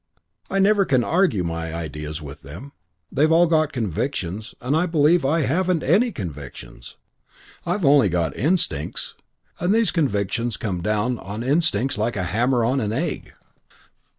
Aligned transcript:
I 0.49 0.57
never 0.57 0.83
can 0.83 1.03
argue 1.03 1.43
my 1.43 1.71
ideas 1.75 2.23
with 2.23 2.41
them. 2.41 2.71
They've 3.11 3.31
all 3.31 3.45
got 3.45 3.71
convictions 3.71 4.55
and 4.59 4.75
I 4.75 4.87
believe 4.87 5.23
I 5.23 5.41
haven't 5.41 5.83
any 5.83 6.11
convictions. 6.11 6.95
I've 7.67 7.85
only 7.85 8.09
got 8.09 8.35
instincts 8.35 9.13
and 9.59 9.75
these 9.75 9.91
convictions 9.91 10.57
come 10.57 10.81
down 10.81 11.19
on 11.19 11.43
instincts 11.43 11.99
like 11.99 12.15
a 12.15 12.23
hammer 12.23 12.65
on 12.65 12.81
an 12.81 12.91
egg." 12.91 13.33